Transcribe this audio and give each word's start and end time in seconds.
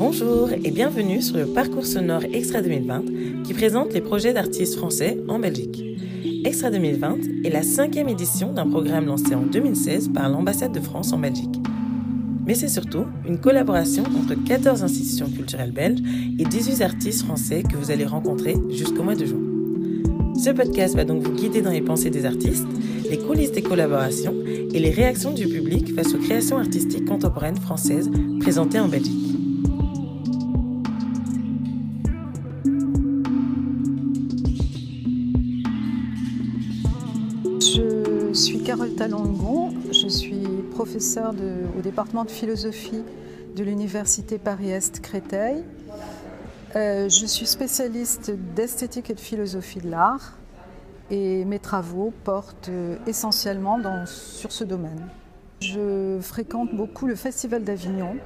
Bonjour 0.00 0.48
et 0.50 0.70
bienvenue 0.70 1.20
sur 1.20 1.36
le 1.36 1.44
parcours 1.44 1.84
sonore 1.84 2.22
Extra 2.32 2.62
2020 2.62 3.44
qui 3.44 3.52
présente 3.52 3.92
les 3.92 4.00
projets 4.00 4.32
d'artistes 4.32 4.76
français 4.76 5.18
en 5.28 5.38
Belgique. 5.38 5.84
Extra 6.42 6.70
2020 6.70 7.18
est 7.44 7.50
la 7.50 7.62
cinquième 7.62 8.08
édition 8.08 8.54
d'un 8.54 8.66
programme 8.66 9.04
lancé 9.04 9.34
en 9.34 9.42
2016 9.42 10.08
par 10.14 10.30
l'ambassade 10.30 10.72
de 10.72 10.80
France 10.80 11.12
en 11.12 11.18
Belgique. 11.18 11.54
Mais 12.46 12.54
c'est 12.54 12.70
surtout 12.70 13.04
une 13.28 13.38
collaboration 13.40 14.04
entre 14.18 14.42
14 14.42 14.82
institutions 14.82 15.28
culturelles 15.28 15.70
belges 15.70 16.00
et 16.38 16.44
18 16.44 16.80
artistes 16.80 17.26
français 17.26 17.62
que 17.62 17.76
vous 17.76 17.90
allez 17.90 18.06
rencontrer 18.06 18.56
jusqu'au 18.70 19.02
mois 19.02 19.16
de 19.16 19.26
juin. 19.26 19.42
Ce 20.42 20.48
podcast 20.48 20.96
va 20.96 21.04
donc 21.04 21.22
vous 21.22 21.34
guider 21.34 21.60
dans 21.60 21.72
les 21.72 21.82
pensées 21.82 22.08
des 22.08 22.24
artistes, 22.24 22.66
les 23.10 23.18
coulisses 23.18 23.52
des 23.52 23.60
collaborations 23.60 24.34
et 24.46 24.78
les 24.78 24.92
réactions 24.92 25.34
du 25.34 25.46
public 25.46 25.94
face 25.94 26.14
aux 26.14 26.18
créations 26.18 26.56
artistiques 26.56 27.04
contemporaines 27.04 27.58
françaises 27.58 28.10
présentées 28.40 28.80
en 28.80 28.88
Belgique. 28.88 29.39
Je 39.00 40.08
suis 40.08 40.46
professeure 40.72 41.32
au 41.78 41.80
département 41.80 42.26
de 42.26 42.30
philosophie 42.30 43.02
de 43.56 43.64
l'Université 43.64 44.36
Paris-Est 44.36 45.00
Créteil. 45.00 45.64
Euh, 46.76 47.08
je 47.08 47.24
suis 47.24 47.46
spécialiste 47.46 48.30
d'esthétique 48.54 49.08
et 49.08 49.14
de 49.14 49.20
philosophie 49.20 49.78
de 49.78 49.90
l'art 49.90 50.36
et 51.10 51.46
mes 51.46 51.58
travaux 51.58 52.12
portent 52.24 52.70
essentiellement 53.06 53.78
sur 54.04 54.52
ce 54.52 54.64
domaine. 54.64 55.08
Je 55.60 56.18
fréquente 56.20 56.74
beaucoup 56.74 57.06
le 57.06 57.14
Festival 57.14 57.64
d'Avignon 57.64 58.16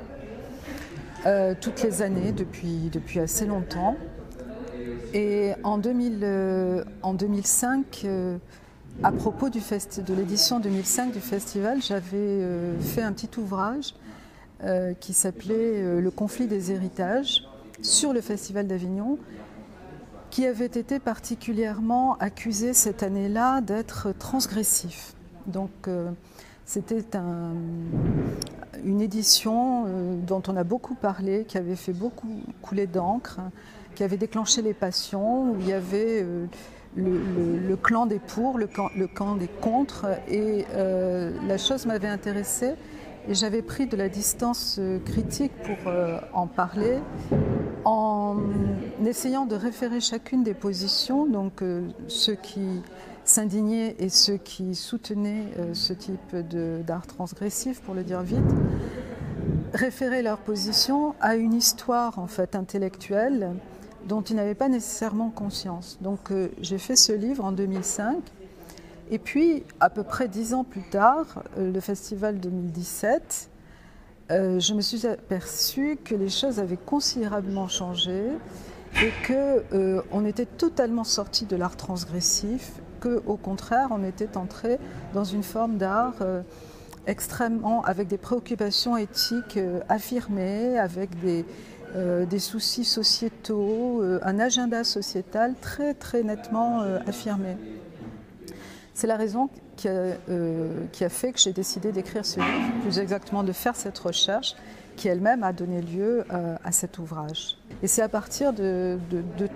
euh, 1.25 1.55
toutes 1.61 1.85
les 1.85 2.03
années 2.03 2.33
depuis, 2.33 2.91
assez 3.21 3.47
longtemps. 3.47 3.97
Et 5.13 5.53
en, 5.63 5.79
2000, 5.79 6.85
en 7.03 7.15
2005, 7.15 8.07
à 9.03 9.13
propos 9.13 9.51
de 9.51 10.15
l'édition 10.15 10.61
2005 10.61 11.13
du 11.13 11.21
festival, 11.21 11.83
j'avais 11.83 12.41
fait 12.81 13.03
un 13.03 13.13
petit 13.13 13.31
ouvrage 13.39 13.95
qui 15.01 15.13
s'appelait 15.13 16.01
Le 16.01 16.11
conflit 16.11 16.47
des 16.47 16.73
héritages 16.73 17.45
sur 17.83 18.13
le 18.13 18.21
Festival 18.21 18.67
d'Avignon, 18.67 19.19
qui 20.31 20.47
avait 20.47 20.67
été 20.67 20.99
particulièrement 20.99 22.17
accusé 22.19 22.73
cette 22.73 23.03
année-là 23.03 23.61
d'être 23.61 24.13
transgressif. 24.19 25.15
Donc 25.47 25.71
euh, 25.87 26.11
c'était 26.65 27.05
une 28.85 29.01
édition 29.01 29.85
euh, 29.87 30.17
dont 30.27 30.43
on 30.49 30.57
a 30.57 30.65
beaucoup 30.65 30.95
parlé, 30.95 31.45
qui 31.47 31.59
avait 31.59 31.77
fait 31.77 31.93
beaucoup 31.93 32.41
couler 32.63 32.87
d'encre, 32.87 33.39
qui 33.95 34.03
avait 34.03 34.17
déclenché 34.17 34.63
les 34.63 34.75
passions, 34.75 35.53
où 35.53 35.57
il 35.61 35.69
y 35.69 35.73
avait 35.73 36.27
euh, 36.99 37.69
le, 37.69 37.77
clan 37.77 38.07
des 38.07 38.19
pour, 38.19 38.59
le 38.59 38.67
camp, 38.67 39.37
des 39.37 39.49
contre, 39.49 40.07
et 40.29 40.65
la 40.75 41.59
chose 41.59 41.87
m'avait 41.87 42.09
intéressée. 42.09 42.75
Et 43.27 43.35
j'avais 43.35 43.63
pris 43.63 43.87
de 43.87 43.97
la 43.97 44.11
distance 44.11 44.79
critique 45.07 45.53
pour 45.65 45.93
en 46.35 46.47
parler 46.47 46.99
en 47.85 48.37
essayant 49.05 49.47
de 49.47 49.55
référer 49.55 50.01
chacune 50.01 50.43
des 50.43 50.55
positions, 50.55 51.27
donc 51.27 51.63
euh, 51.63 51.87
ceux 52.09 52.35
qui 52.35 52.83
s'indignaient 53.25 53.95
et 53.99 54.09
ceux 54.09 54.37
qui 54.37 54.75
soutenaient 54.75 55.47
euh, 55.59 55.75
ce 55.75 55.93
type 55.93 56.37
d'art 56.87 57.07
transgressif, 57.07 57.81
pour 57.81 57.95
le 57.95 58.03
dire 58.03 58.23
vite, 58.23 58.39
référer 59.75 60.23
leur 60.23 60.39
position 60.39 61.15
à 61.21 61.37
une 61.37 61.55
histoire 61.55 62.19
en 62.19 62.27
fait 62.27 62.55
intellectuelle 62.55 63.51
dont 64.07 64.23
ils 64.23 64.37
n'avaient 64.37 64.55
pas 64.55 64.69
nécessairement 64.69 65.31
conscience. 65.31 65.99
Donc 66.01 66.31
euh, 66.31 66.49
j'ai 66.61 66.79
fait 66.79 66.97
ce 66.97 67.13
livre 67.13 67.45
en 67.45 67.53
2005. 67.53 68.19
Et 69.11 69.19
puis, 69.19 69.65
à 69.81 69.91
peu 69.91 70.03
près 70.03 70.29
dix 70.29 70.55
ans 70.55 70.65
plus 70.65 70.83
tard, 70.91 71.43
le 71.59 71.79
festival 71.81 72.41
2017 72.41 73.51
euh, 74.31 74.59
je 74.59 74.73
me 74.73 74.81
suis 74.81 75.07
aperçue 75.07 75.99
que 76.03 76.15
les 76.15 76.31
choses 76.31 76.59
avaient 76.59 76.79
considérablement 76.79 77.69
changé 77.69 78.23
et 79.03 79.11
que 79.23 79.63
euh, 79.75 80.01
on 80.13 80.25
était 80.25 80.47
totalement 80.47 81.05
sorti 81.05 81.45
de 81.45 81.57
l'art 81.57 81.77
transgressif, 81.77 82.73
que 83.01 83.23
au 83.27 83.37
contraire 83.37 83.89
on 83.91 84.03
était 84.03 84.39
entré 84.39 84.79
dans 85.13 85.25
une 85.25 85.43
forme 85.43 85.77
d'art 85.77 86.15
euh, 86.23 86.41
extrêmement 87.07 87.83
avec 87.83 88.09
des 88.09 88.17
préoccupations 88.17 88.97
éthiques 88.97 89.59
affirmées, 89.91 90.79
avec 90.79 91.21
des, 91.21 91.45
des 91.95 92.39
soucis 92.39 92.85
sociétaux, 92.85 94.03
un 94.23 94.39
agenda 94.39 94.83
sociétal 94.85 95.55
très 95.61 95.95
très 95.95 96.23
nettement 96.23 96.81
affirmé. 97.07 97.57
C'est 98.95 99.07
la 99.09 99.17
raison 99.17 99.51
euh, 99.87 100.87
qui 100.93 101.05
a, 101.05 101.09
fait 101.09 101.33
que 101.33 101.41
j'ai 101.41 101.53
décidé 101.53 101.91
d'écrire 101.91 102.25
ce 102.25 102.39
livre, 102.39 102.81
plus 102.83 102.99
exactement 103.01 103.43
de 103.43 103.53
faire 103.53 103.75
cette 103.75 103.99
recherche 103.99 104.55
qui 104.97 105.09
elle-même 105.09 105.43
a 105.43 105.53
donné 105.53 105.83
lieu 105.83 106.25
euh, 106.33 106.57
à 106.63 106.71
cet 106.71 106.99
ouvrage. 106.99 107.57
Et 107.83 107.89
c'est 107.89 108.03
à 108.03 108.09
partir 108.09 108.53
de, 108.53 108.99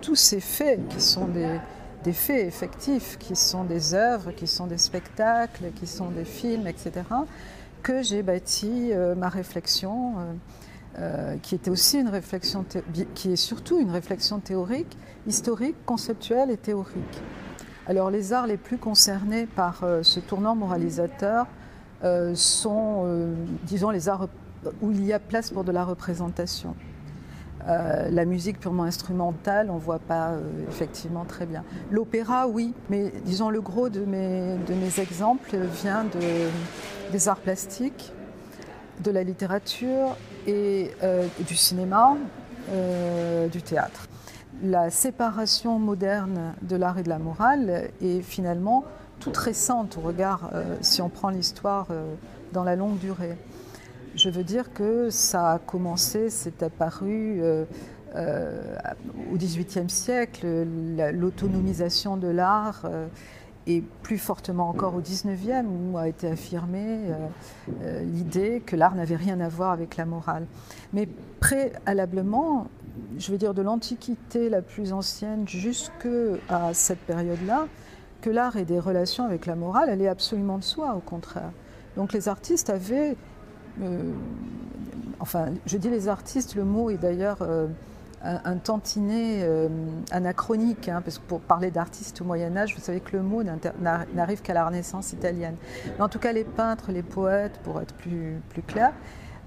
tous 0.03 0.16
ces 0.16 0.41
faits 0.41 0.81
qui 0.88 1.00
sont 1.00 1.28
des, 1.28 2.12
faits 2.12 2.47
effectifs, 2.47 3.16
qui 3.19 3.37
sont 3.37 3.62
des 3.62 3.94
œuvres, 3.94 4.32
qui 4.32 4.48
sont 4.48 4.66
des 4.66 4.78
spectacles, 4.78 5.66
qui 5.77 5.87
sont 5.87 6.10
des 6.10 6.25
films, 6.25 6.66
etc., 6.66 6.93
que 7.84 8.03
j'ai 8.03 8.22
bâti 8.22 8.91
euh, 8.91 9.15
ma 9.15 9.28
réflexion, 9.28 10.15
qui 11.42 11.54
était 11.54 11.70
aussi 11.70 11.98
une 11.98 12.09
réflexion, 12.09 12.64
qui 13.14 13.32
est 13.32 13.36
surtout 13.36 13.78
une 13.78 13.91
réflexion 13.91 14.41
théorique, 14.41 14.97
historique, 15.26 15.76
conceptuelle 15.86 16.50
et 16.50 16.56
théorique. 16.56 17.22
Alors 17.88 18.10
les 18.10 18.34
arts 18.34 18.47
les 18.47 18.59
plus 18.59 18.76
concernés 18.76 19.47
par 19.47 19.82
euh, 19.82 20.03
ce 20.03 20.20
tournant 20.20 20.54
moralisateur 20.54 21.47
euh, 22.04 22.34
sont, 22.34 23.04
euh, 23.06 23.34
disons, 23.62 23.88
les 23.88 24.10
arts 24.10 24.28
où 24.82 24.92
il 24.92 25.06
y 25.06 25.14
a 25.14 25.19
place 25.19 25.50
pour 25.50 25.64
de 25.64 25.72
la 25.72 25.84
représentation. 25.84 26.75
la 27.66 28.25
musique 28.25 28.59
purement 28.59 28.84
instrumentale, 28.84 29.70
on 29.70 29.76
ne 29.76 29.80
voit 29.80 30.00
pas 30.00 30.32
effectivement 30.69 31.25
très 31.25 31.47
bien. 31.47 31.65
L'opéra, 31.91 32.48
oui, 32.48 32.75
mais 32.91 33.12
disons 33.25 33.50
le 33.50 33.60
gros 33.60 33.88
de 33.88 34.04
mes, 34.04 34.59
exemples 34.98 35.56
vient 35.82 36.04
de, 36.04 36.50
des 37.12 37.28
arts 37.28 37.41
plastiques, 37.41 38.12
de 39.04 39.10
la 39.12 39.22
littérature 39.22 40.16
et 40.48 40.91
du 41.47 41.54
cinéma, 41.54 42.16
du 43.53 43.62
théâtre 43.62 44.09
la 44.62 44.91
séparation 44.91 45.78
moderne 45.78 46.54
de 46.62 46.76
l'art 46.76 46.98
et 46.98 47.03
de 47.03 47.09
la 47.09 47.19
morale 47.19 47.91
est 48.03 48.20
finalement 48.22 48.84
toute 49.20 49.36
récente 49.36 49.97
au 49.98 50.00
regard, 50.00 50.50
euh, 50.53 50.76
si 50.81 51.03
on 51.03 51.09
prend 51.09 51.31
l'histoire 51.31 51.88
euh, 51.91 52.14
dans 52.53 52.64
la 52.64 52.76
longue 52.76 52.98
durée. 52.98 53.36
Je 54.14 54.31
veux 54.31 54.44
dire 54.44 54.72
que 54.72 55.10
ça 55.10 55.53
a 55.53 55.59
commencé, 55.59 56.31
c'est 56.31 56.62
apparu 56.62 57.41
euh, 57.41 57.65
au 59.32 59.36
XVIIIe 59.36 59.91
siècle, 59.91 60.47
l'autonomisation 61.12 62.16
de 62.16 62.28
l'art 62.28 62.86
et 63.68 63.82
plus 64.02 64.18
fortement 64.18 64.68
encore 64.68 64.94
au 64.96 65.00
XIXe, 65.00 65.64
où 65.68 65.96
a 65.98 66.08
été 66.08 66.26
affirmée 66.26 66.98
l'idée 68.02 68.62
que 68.64 68.74
l'art 68.74 68.94
n'avait 68.94 69.16
rien 69.16 69.38
à 69.40 69.48
voir 69.48 69.72
avec 69.72 69.96
la 69.96 70.06
morale. 70.06 70.46
Mais 70.92 71.06
préalablement, 71.38 72.68
je 73.18 73.30
veux 73.30 73.38
dire, 73.38 73.54
de 73.54 73.62
l'Antiquité 73.62 74.48
la 74.48 74.62
plus 74.62 74.92
ancienne 74.92 75.46
jusqu'à 75.46 76.72
cette 76.72 77.00
période-là, 77.00 77.66
que 78.20 78.30
l'art 78.30 78.56
ait 78.56 78.65
des 78.65 78.80
relations 78.80 79.24
avec 79.24 79.47
la 79.47 79.54
morale, 79.54 79.88
elle 79.91 80.03
est 80.03 80.09
absolument 80.09 80.59
de 80.59 80.64
soi, 80.64 80.94
au 80.94 81.00
contraire. 81.00 81.53
Donc 81.97 82.12
les 82.12 82.28
artistes 82.28 82.71
avaient, 82.71 83.16
euh, 83.82 84.12
enfin, 85.21 85.47
je 85.66 85.76
dis 85.76 85.91
les 85.91 86.09
artistes, 86.09 86.54
le 86.54 86.64
mot 86.64 86.91
est 86.91 86.97
d'ailleurs 86.97 87.38
euh, 87.42 87.66
un, 88.22 88.56
tantinet 88.56 89.42
euh, 89.42 89.68
anachronique, 90.10 90.88
hein, 90.88 91.00
parce 91.04 91.18
que 91.18 91.24
pour 91.24 91.41
parler 91.41 91.70
d'artistes 91.70 92.20
au 92.20 92.24
Moyen 92.24 92.56
Âge, 92.56 92.74
vous 92.74 92.80
savez 92.80 93.00
que 93.00 93.16
le 93.16 93.22
mot 93.22 93.42
n'arrive 93.42 94.42
qu'à 94.42 94.54
la 94.54 94.66
Renaissance 94.66 95.12
italienne. 95.12 95.56
Mais 95.97 96.03
en 96.03 96.09
tout 96.09 96.18
cas, 96.18 96.32
les 96.32 96.44
peintres, 96.44 96.91
les 96.91 97.03
poètes, 97.03 97.59
pour 97.62 97.80
être 97.80 97.94
plus, 97.94 98.41
plus 98.48 98.62
clair, 98.62 98.92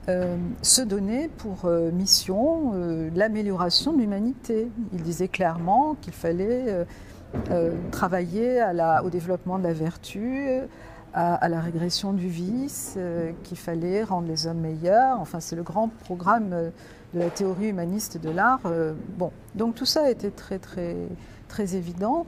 euh, 0.10 0.38
se 0.62 0.82
donner 0.82 1.28
pour 1.28 1.66
euh, 1.66 1.92
mission 1.92 2.74
l'amélioration 3.14 3.94
de 3.94 4.00
l'humanité. 4.00 4.70
Il 4.94 5.04
disait 5.04 5.28
clairement 5.28 5.96
qu'il 6.00 6.14
fallait 6.14 6.86
travailler 7.92 8.64
au 9.04 9.10
développement 9.10 9.60
de 9.60 9.64
la 9.64 9.74
vertu, 9.74 10.62
à, 11.14 11.50
la 11.50 11.60
régression 11.60 12.14
du 12.14 12.28
vice, 12.28 12.98
qu'il 13.44 13.58
fallait 13.58 14.04
rendre 14.04 14.28
les 14.28 14.48
hommes 14.48 14.60
meilleurs. 14.60 15.20
Enfin, 15.20 15.40
c'est 15.40 15.56
le 15.56 15.64
grand 15.64 15.90
programme 15.90 16.50
de 17.14 17.20
la 17.20 17.30
théorie 17.30 17.68
humaniste 17.68 18.18
de 18.18 18.30
l'art. 18.30 18.62
bon, 19.18 19.32
donc 19.56 19.76
tout 19.76 19.86
ça 19.86 20.10
était 20.10 20.32
très 20.32 20.58
très 20.58 20.96
très 21.50 21.76
évident. 21.76 22.26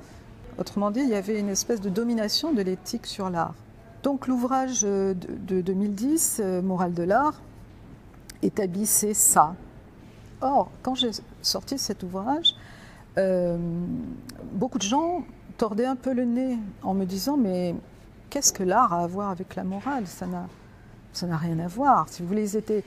Autrement 0.58 0.92
dit, 0.92 1.00
il 1.00 1.10
y 1.10 1.16
avait 1.16 1.40
une 1.40 1.50
espèce 1.50 1.80
de 1.80 1.90
domination 1.90 2.52
de 2.52 2.62
l'éthique 2.62 3.06
sur 3.06 3.30
l'art. 3.30 3.56
Donc 4.04 4.28
l'ouvrage 4.28 4.82
de, 4.82 5.16
de 5.48 5.62
2010, 5.62 6.42
Morale 6.62 6.94
de 6.94 7.04
l'art, 7.04 7.42
établissait 8.42 9.14
ça. 9.14 9.56
Or, 10.42 10.70
quand 10.82 10.96
j'ai 10.96 11.12
sorti 11.42 11.78
cet 11.78 12.04
ouvrage, 12.04 12.56
euh, 13.18 13.58
beaucoup 14.52 14.78
de 14.78 14.84
gens 14.84 15.24
tordaient 15.58 15.86
un 15.86 15.96
peu 15.96 16.14
le 16.14 16.26
nez 16.26 16.58
en 16.82 16.94
me 16.94 17.06
disant 17.06 17.38
mais 17.38 17.76
qu'est-ce 18.34 18.52
que 18.52 18.64
l'art 18.64 18.92
a 18.94 19.04
à 19.04 19.08
voir 19.08 19.30
avec 19.30 19.56
la 19.56 19.64
morale? 19.64 20.08
Ça 20.08 20.26
n'a 20.26 20.48
ça 21.14 21.28
n'a 21.28 21.38
rien 21.38 21.60
à 21.60 21.68
voir. 21.68 22.10
Si 22.10 22.24
vous 22.24 22.28
voulez, 22.28 22.56
ils 22.56 22.58
étaient 22.58 22.84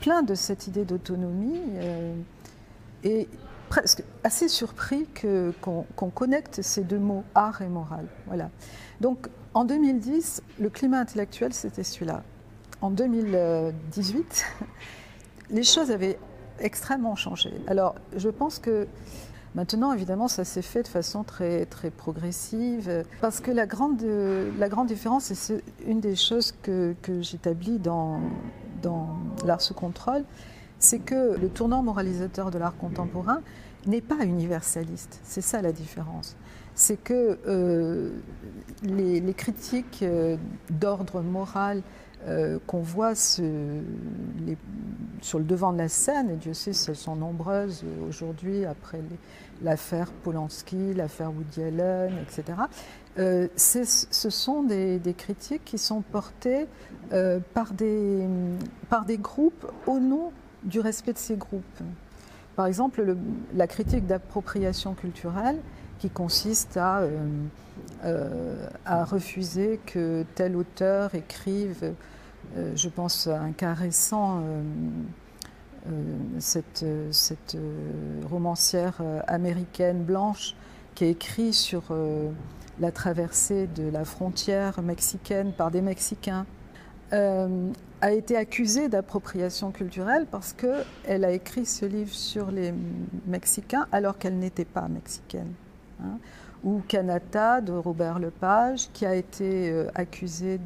pleins 0.00 0.22
de 0.22 0.36
cette 0.36 0.68
idée 0.68 0.84
d'autonomie 0.84 1.60
euh, 1.74 2.14
et 3.02 3.28
presque 3.68 4.04
assez 4.22 4.46
surpris 4.46 5.08
qu'on 5.60 6.10
connecte 6.10 6.62
ces 6.62 6.84
deux 6.84 7.00
mots, 7.00 7.24
art 7.34 7.62
et 7.62 7.66
morale. 7.66 8.06
Voilà. 8.28 8.50
Donc 9.00 9.28
en 9.54 9.64
2010, 9.64 10.44
le 10.60 10.70
climat 10.70 11.00
intellectuel, 11.00 11.52
c'était 11.52 11.82
celui-là. 11.82 12.22
En 12.80 12.90
2018, 12.90 14.44
les 15.50 15.64
choses 15.64 15.90
avaient 15.90 16.16
extrêmement 16.60 17.16
changé. 17.16 17.52
Alors, 17.66 17.96
je 18.16 18.28
pense 18.28 18.60
que 18.60 18.86
maintenant, 19.56 19.92
évidemment, 19.92 20.28
ça 20.28 20.44
s'est 20.44 20.62
fait 20.62 20.84
de 20.84 20.88
façon 20.88 21.24
très, 21.24 21.66
très 21.66 21.90
progressive, 21.90 23.04
parce 23.20 23.40
que 23.40 23.50
la 23.50 23.66
grande, 23.66 24.00
la 24.58 24.68
grande 24.68 24.86
différence, 24.86 25.32
et 25.32 25.34
c'est 25.34 25.64
une 25.86 26.00
des 26.00 26.14
choses 26.14 26.52
que, 26.62 26.94
que 27.02 27.22
j'établis 27.22 27.80
dans, 27.80 28.20
dans 28.82 29.16
l'art 29.44 29.60
sous 29.60 29.74
contrôle, 29.74 30.24
c'est 30.78 31.00
que 31.00 31.36
le 31.36 31.48
tournant 31.48 31.82
moralisateur 31.82 32.52
de 32.52 32.58
l'art 32.58 32.76
contemporain 32.76 33.40
n'est 33.86 34.00
pas 34.02 34.24
universaliste. 34.24 35.20
C'est 35.24 35.40
ça 35.40 35.62
la 35.62 35.72
différence 35.72 36.36
c'est 36.76 37.02
que 37.02 37.38
euh, 37.48 38.10
les, 38.82 39.34
critiques 39.34 40.00
euh, 40.02 40.36
d'ordre 40.70 41.22
moral 41.22 41.82
euh, 42.26 42.58
qu'on 42.66 42.80
voit 42.80 43.14
sur 43.14 43.44
le 45.38 45.44
devant 45.44 45.72
de 45.72 45.78
la 45.78 45.88
scène, 45.88 46.30
et 46.30 46.36
Dieu 46.36 46.54
sait 46.54 46.72
si 46.72 46.90
elles 46.90 46.96
sont 46.96 47.16
nombreuses 47.16 47.84
aujourd'hui 48.08 48.64
après 48.64 49.00
l'affaire 49.62 50.10
Polanski, 50.10 50.94
l'affaire 50.94 51.30
Woody 51.32 51.62
Allen, 51.62 52.14
etc., 52.22 52.58
ce 53.56 54.30
sont 54.30 54.62
des, 54.62 55.00
critiques 55.16 55.64
qui 55.64 55.78
sont 55.78 56.02
portées 56.02 56.66
par, 57.54 57.72
des, 57.72 58.26
par 58.90 59.04
des 59.06 59.18
groupes 59.18 59.66
au 59.86 59.98
nom 59.98 60.32
du 60.64 60.80
respect 60.80 61.12
de 61.12 61.18
ces 61.18 61.36
groupes. 61.36 61.62
Par 62.56 62.66
exemple, 62.66 63.16
la 63.54 63.66
critique 63.66 64.06
d'appropriation 64.06 64.94
culturelle, 64.94 65.58
qui 65.98 66.10
consiste 66.10 66.76
à, 66.76 67.02
euh, 68.04 68.16
euh, 68.26 68.68
à 68.84 69.04
refuser 69.04 69.80
que 69.86 70.24
tel 70.34 70.56
auteur 70.56 71.14
écrive, 71.14 71.94
euh, 72.56 72.72
je 72.74 72.88
pense 72.88 73.26
un 73.26 73.52
cas 73.52 73.74
récent, 73.74 74.42
cette, 76.40 76.84
cette 77.12 77.56
romancière 78.28 79.00
américaine 79.28 80.02
blanche 80.02 80.56
qui 80.96 81.04
a 81.04 81.06
écrit 81.06 81.52
sur 81.52 81.84
la 82.80 82.90
traversée 82.90 83.68
de 83.68 83.88
la 83.88 84.04
frontière 84.04 84.82
mexicaine 84.82 85.52
par 85.52 85.70
des 85.70 85.82
Mexicains. 85.82 86.44
a 87.12 88.10
été 88.10 88.36
accusée 88.36 88.88
d'appropriation 88.88 89.70
culturelle 89.70 90.26
parce 90.28 90.52
qu'elle 90.52 91.24
a 91.24 91.30
écrit 91.30 91.66
ce 91.66 91.86
livre 91.86 92.12
sur 92.12 92.50
les 92.50 92.74
Mexicains 93.28 93.86
alors 93.92 94.18
qu'elle 94.18 94.38
n'était 94.38 94.64
pas 94.64 94.88
mexicaine. 94.88 95.52
Hein, 96.02 96.18
ou 96.66 96.82
Kanata 96.88 97.60
de 97.60 97.72
Robert 97.72 98.18
Lepage, 98.18 98.90
qui 98.92 99.06
a 99.06 99.14
été 99.14 99.70
euh, 99.70 99.86
accusé 99.94 100.60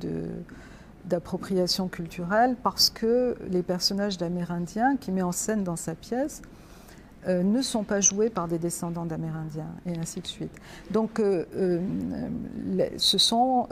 d'appropriation 1.04 1.88
culturelle 1.88 2.56
parce 2.62 2.88
que 2.88 3.36
les 3.50 3.62
personnages 3.62 4.16
d'Amérindiens 4.16 4.96
qu'il 4.96 5.12
met 5.12 5.22
en 5.22 5.30
scène 5.30 5.62
dans 5.62 5.76
sa 5.76 5.94
pièce 5.94 6.40
euh, 7.28 7.42
ne 7.42 7.60
sont 7.60 7.84
pas 7.84 8.00
joués 8.00 8.30
par 8.30 8.48
des 8.48 8.58
descendants 8.58 9.04
d'Amérindiens, 9.04 9.68
et 9.84 9.98
ainsi 9.98 10.20
de 10.20 10.26
suite. 10.26 10.58
Donc, 10.90 11.20
euh, 11.20 11.44
ce 12.96 13.18
sont 13.18 13.68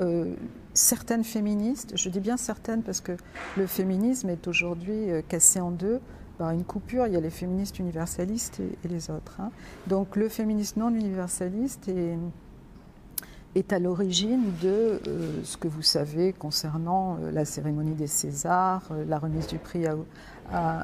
certaines 0.75 1.25
féministes, 1.25 1.93
je 1.97 2.11
dis 2.11 2.21
bien 2.21 2.37
certaines 2.37 2.83
parce 2.83 3.01
que 3.01 3.13
le 3.57 3.67
féminisme 3.67 4.29
est 4.29 4.47
aujourd'hui 4.47 5.09
cassé 5.29 5.61
en 5.61 5.71
deux, 5.71 5.99
par 6.39 6.51
une 6.51 6.65
coupure, 6.65 7.07
il 7.07 7.13
y 7.13 7.17
a 7.17 7.21
les 7.21 7.31
féministes 7.31 7.79
universalistes 7.79 8.61
et, 8.61 8.89
les 8.89 9.11
autres. 9.11 9.37
Hein. 9.41 9.51
Donc 9.89 10.17
le 10.17 10.29
féminisme 10.29 10.81
non 10.81 10.91
universaliste 10.91 11.89
est, 11.89 13.73
à 13.73 13.81
l'origine 13.81 14.53
de 14.63 15.01
euh, 15.09 15.43
ce 15.43 15.57
que 15.57 15.67
vous 15.67 15.83
savez 15.83 16.33
concernant 16.33 17.19
euh, 17.21 17.33
la 17.33 17.45
cérémonie 17.45 17.95
des 17.95 18.07
Césars, 18.07 18.85
euh, 18.93 19.05
la 19.05 19.19
remise 19.19 19.49
du 19.49 19.59
prix 19.59 19.85
à, 19.85 19.97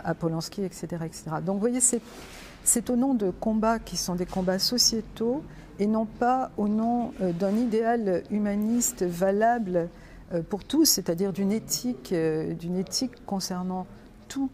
à, 0.04 0.14
Polanski, 0.14 0.62
etc., 0.64 0.86
etc. 1.04 1.22
Donc 1.46 1.54
vous 1.54 1.60
voyez, 1.60 1.80
c'est 1.80 2.90
au 2.90 2.96
nom 2.96 3.14
de 3.14 3.30
combats 3.30 3.78
qui 3.78 3.96
sont 3.96 4.16
des 4.16 4.26
combats 4.26 4.58
sociétaux 4.58 5.44
et 5.78 5.86
non 5.86 6.04
pas 6.04 6.50
au 6.56 6.66
nom 6.66 7.12
d'un 7.20 7.56
idéal 7.56 8.24
humaniste 8.30 9.04
valable 9.04 9.88
pour 10.48 10.64
tous, 10.64 10.84
c'est-à-dire 10.84 11.32
d'une 11.32 11.52
éthique, 11.52 12.12
d'une 12.12 12.76
éthique 12.76 13.24
concernant 13.24 13.86
tout 14.28 14.50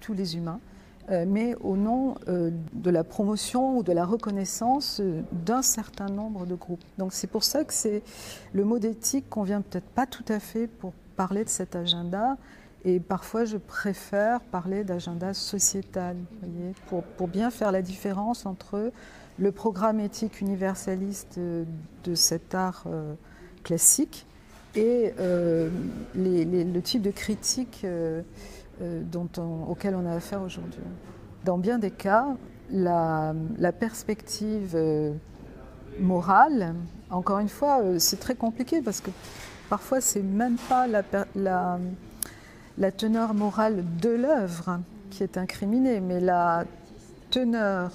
tous 0.00 0.12
les 0.12 0.36
humains, 0.36 0.60
euh, 1.10 1.24
mais 1.26 1.54
au 1.60 1.76
nom 1.76 2.16
euh, 2.26 2.50
de 2.72 2.90
la 2.90 3.04
promotion 3.04 3.78
ou 3.78 3.84
de 3.84 3.92
la 3.92 4.04
reconnaissance 4.04 4.98
euh, 5.00 5.22
d'un 5.30 5.62
certain 5.62 6.08
nombre 6.08 6.46
de 6.46 6.56
groupes. 6.56 6.82
Donc 6.98 7.12
c'est 7.12 7.28
pour 7.28 7.44
ça 7.44 7.62
que 7.62 7.72
le 8.52 8.64
mot 8.64 8.80
d'éthique 8.80 9.30
convient 9.30 9.60
peut-être 9.60 9.86
pas 9.86 10.06
tout 10.06 10.24
à 10.28 10.40
fait 10.40 10.66
pour 10.66 10.92
parler 11.14 11.44
de 11.44 11.48
cet 11.48 11.76
agenda. 11.76 12.36
Et 12.84 12.98
parfois, 12.98 13.44
je 13.44 13.56
préfère 13.56 14.40
parler 14.40 14.82
d'agenda 14.82 15.32
sociétal, 15.32 16.16
pour, 16.88 17.28
bien 17.28 17.50
faire 17.50 17.72
la 17.72 17.82
différence 17.82 18.46
entre 18.46 18.92
le 19.38 19.52
programme 19.52 19.98
éthique 19.98 20.40
universaliste 20.40 21.38
de 21.38 22.14
cet 22.14 22.54
art 22.54 22.84
classique 23.64 24.24
et 24.76 25.12
le 25.18 26.80
type 26.80 27.02
de 27.02 27.10
critique 27.10 27.84
dont 28.80 29.28
auquel 29.68 29.94
on 29.94 30.06
a 30.06 30.14
affaire 30.14 30.42
aujourd'hui. 30.42 30.82
Dans 31.44 31.58
bien 31.58 31.78
des 31.78 31.90
cas, 31.90 32.36
la, 32.70 33.34
perspective 33.78 34.72
euh, 34.74 35.12
morale, 36.00 36.74
encore 37.10 37.38
une 37.38 37.48
fois, 37.48 37.80
euh, 37.80 37.98
c'est 37.98 38.18
très 38.18 38.34
compliqué 38.34 38.82
parce 38.82 39.00
que 39.00 39.10
parfois 39.68 40.00
c'est 40.00 40.22
même 40.22 40.56
pas 40.68 40.86
la, 40.86 41.02
la, 42.78 42.90
teneur 42.92 43.34
morale 43.34 43.84
de 44.00 44.10
l'œuvre 44.10 44.80
qui 45.10 45.22
est 45.22 45.38
incriminée, 45.38 46.00
mais 46.00 46.20
la 46.20 46.64
teneur, 47.30 47.92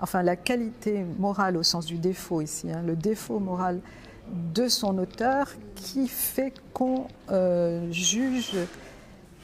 enfin 0.00 0.22
la 0.22 0.36
qualité 0.36 1.04
morale 1.18 1.56
au 1.56 1.62
sens 1.62 1.86
du 1.86 1.98
défaut 1.98 2.40
ici, 2.40 2.70
hein, 2.70 2.82
le 2.86 2.96
défaut 2.96 3.38
moral 3.38 3.80
de 4.54 4.68
son 4.68 4.98
auteur 4.98 5.48
qui 5.74 6.08
fait 6.08 6.54
qu'on 6.72 7.06
juge 7.90 8.56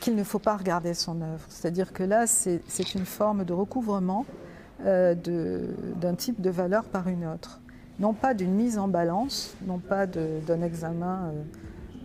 qu'il 0.00 0.16
ne 0.16 0.24
faut 0.24 0.38
pas 0.38 0.56
regarder 0.56 0.94
son 0.94 1.20
œuvre. 1.20 1.44
C'est-à-dire 1.48 1.92
que 1.92 2.02
là, 2.02 2.26
c'est 2.26 2.94
une 2.94 3.04
forme 3.04 3.44
de 3.44 3.52
recouvrement 3.52 4.24
euh, 4.86 5.14
d'un 6.00 6.14
type 6.14 6.40
de 6.40 6.48
valeur 6.48 6.84
par 6.84 7.08
une 7.08 7.26
autre. 7.26 7.60
Non 7.98 8.14
pas 8.14 8.32
d'une 8.32 8.54
mise 8.54 8.78
en 8.78 8.88
balance, 8.88 9.54
non 9.66 9.78
pas 9.78 10.06
d'un 10.06 10.62
examen 10.62 11.32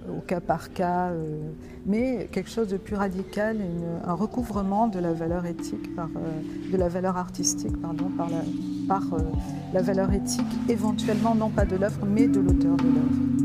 euh, 0.09 0.17
au 0.17 0.19
cas 0.19 0.41
par 0.41 0.73
cas, 0.73 1.11
euh, 1.11 1.39
mais 1.85 2.27
quelque 2.33 2.49
chose 2.49 2.67
de 2.67 2.75
plus 2.75 2.95
radical, 2.95 3.57
un 4.05 4.13
recouvrement 4.13 4.87
de 4.89 4.99
la 4.99 5.13
valeur 5.13 5.45
éthique, 5.45 5.89
de 5.95 6.77
la 6.77 6.89
valeur 6.89 7.15
artistique, 7.15 7.81
par, 7.81 7.93
la, 7.93 8.41
par 8.89 9.03
la 9.73 9.81
valeur 9.81 10.11
éthique, 10.11 10.45
éventuellement 10.67 11.33
non 11.33 11.49
pas 11.49 11.65
de 11.65 11.77
l'œuvre, 11.77 12.05
mais 12.05 12.27
de 12.27 12.41
l'auteur 12.41 12.75
de 12.75 12.83
l'œuvre. 12.83 13.44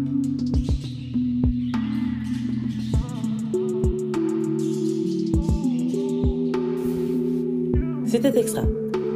C'était 8.23 8.39
Extra, 8.39 8.65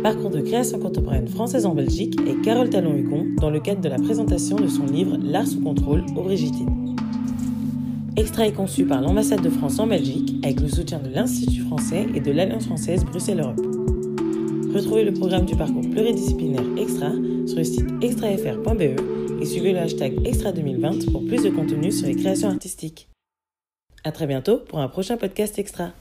parcours 0.02 0.30
de 0.30 0.40
création 0.40 0.78
contemporaine 0.78 1.28
française 1.28 1.66
en 1.66 1.74
Belgique 1.74 2.18
et 2.26 2.40
Carole 2.42 2.70
Talon-Hugon 2.70 3.34
dans 3.38 3.50
le 3.50 3.60
cadre 3.60 3.82
de 3.82 3.90
la 3.90 3.98
présentation 3.98 4.56
de 4.56 4.66
son 4.66 4.86
livre 4.86 5.18
L'art 5.22 5.46
sous 5.46 5.60
contrôle 5.60 6.06
au 6.16 6.22
Brigitine. 6.22 6.96
Extra 8.16 8.46
est 8.46 8.52
conçu 8.52 8.86
par 8.86 9.02
l'ambassade 9.02 9.42
de 9.42 9.50
France 9.50 9.78
en 9.78 9.86
Belgique 9.88 10.36
avec 10.42 10.58
le 10.58 10.68
soutien 10.68 11.00
de 11.00 11.10
l'Institut 11.10 11.60
français 11.64 12.06
et 12.14 12.20
de 12.20 12.32
l'Alliance 12.32 12.64
française 12.64 13.04
Bruxelles-Europe. 13.04 13.60
Retrouvez 14.72 15.04
le 15.04 15.12
programme 15.12 15.44
du 15.44 15.54
parcours 15.54 15.82
pluridisciplinaire 15.90 16.64
Extra 16.78 17.10
sur 17.46 17.58
le 17.58 17.64
site 17.64 17.84
extrafr.be 18.00 19.42
et 19.42 19.44
suivez 19.44 19.74
le 19.74 19.80
hashtag 19.80 20.26
Extra 20.26 20.50
2020 20.50 21.12
pour 21.12 21.26
plus 21.26 21.42
de 21.42 21.50
contenu 21.50 21.92
sur 21.92 22.06
les 22.06 22.16
créations 22.16 22.48
artistiques. 22.48 23.10
À 24.02 24.12
très 24.12 24.26
bientôt 24.26 24.60
pour 24.66 24.78
un 24.78 24.88
prochain 24.88 25.18
podcast 25.18 25.58
Extra. 25.58 25.92